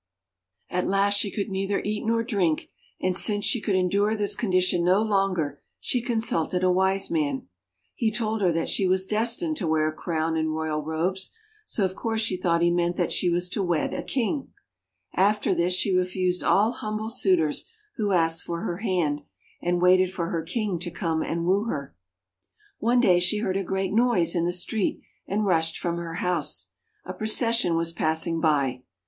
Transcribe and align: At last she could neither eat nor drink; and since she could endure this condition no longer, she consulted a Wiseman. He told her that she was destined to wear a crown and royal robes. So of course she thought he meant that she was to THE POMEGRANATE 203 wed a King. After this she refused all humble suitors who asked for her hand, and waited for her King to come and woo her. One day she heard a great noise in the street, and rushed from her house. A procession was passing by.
At 0.71 0.87
last 0.87 1.13
she 1.19 1.29
could 1.29 1.49
neither 1.49 1.79
eat 1.85 2.03
nor 2.03 2.23
drink; 2.23 2.71
and 2.99 3.15
since 3.15 3.45
she 3.45 3.61
could 3.61 3.75
endure 3.75 4.15
this 4.15 4.35
condition 4.35 4.83
no 4.83 4.99
longer, 5.03 5.61
she 5.79 6.01
consulted 6.01 6.63
a 6.63 6.71
Wiseman. 6.71 7.49
He 7.93 8.11
told 8.11 8.41
her 8.41 8.51
that 8.51 8.67
she 8.67 8.87
was 8.87 9.05
destined 9.05 9.57
to 9.57 9.67
wear 9.67 9.87
a 9.87 9.93
crown 9.93 10.35
and 10.35 10.55
royal 10.55 10.81
robes. 10.81 11.31
So 11.65 11.85
of 11.85 11.93
course 11.93 12.21
she 12.21 12.35
thought 12.35 12.63
he 12.63 12.71
meant 12.71 12.95
that 12.95 13.11
she 13.11 13.29
was 13.29 13.47
to 13.49 13.59
THE 13.59 13.65
POMEGRANATE 13.67 13.91
203 13.91 13.97
wed 13.99 14.03
a 14.03 14.07
King. 14.43 14.53
After 15.13 15.53
this 15.53 15.73
she 15.73 15.93
refused 15.95 16.41
all 16.41 16.71
humble 16.71 17.09
suitors 17.09 17.65
who 17.97 18.11
asked 18.11 18.41
for 18.43 18.61
her 18.61 18.77
hand, 18.77 19.21
and 19.61 19.83
waited 19.83 20.11
for 20.11 20.29
her 20.29 20.41
King 20.41 20.79
to 20.79 20.89
come 20.89 21.21
and 21.21 21.45
woo 21.45 21.65
her. 21.65 21.95
One 22.79 23.01
day 23.01 23.19
she 23.19 23.37
heard 23.37 23.55
a 23.55 23.63
great 23.63 23.93
noise 23.93 24.33
in 24.33 24.45
the 24.45 24.51
street, 24.51 25.03
and 25.27 25.45
rushed 25.45 25.77
from 25.77 25.97
her 25.97 26.15
house. 26.15 26.71
A 27.05 27.13
procession 27.13 27.75
was 27.75 27.93
passing 27.93 28.39
by. 28.41 28.81